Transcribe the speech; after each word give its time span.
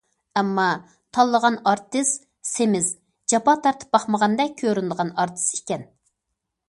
ئەمما 0.39 0.63
تاللىغان 1.17 1.57
ئارتىس 1.71 2.13
سېمىز، 2.53 2.89
جاپا 3.35 3.55
تارتىپ 3.67 3.93
باقمىغاندەك 3.99 4.57
كۆرۈنىدىغان 4.63 5.13
ئارتىس 5.21 5.49
ئىكەن. 5.59 5.87